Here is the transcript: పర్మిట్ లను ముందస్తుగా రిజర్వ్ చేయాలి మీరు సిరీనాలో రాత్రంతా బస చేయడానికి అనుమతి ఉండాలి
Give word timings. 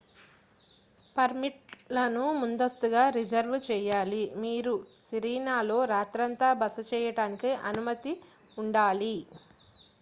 పర్మిట్ 1.15 1.59
లను 1.89 2.23
ముందస్తుగా 2.39 3.03
రిజర్వ్ 3.17 3.57
చేయాలి 3.67 4.23
మీరు 4.41 4.73
సిరీనాలో 5.05 5.79
రాత్రంతా 5.93 6.49
బస 6.61 6.79
చేయడానికి 6.91 7.51
అనుమతి 7.69 8.15
ఉండాలి 8.57 9.15